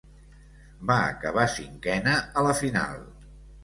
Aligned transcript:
Va 0.93 0.97
acabar 1.11 1.45
cinquena 1.59 2.19
a 2.43 2.49
la 2.51 2.59
final. 2.65 3.09